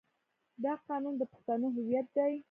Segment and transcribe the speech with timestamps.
[0.63, 2.33] دا قانون د پښتنو هویت دی.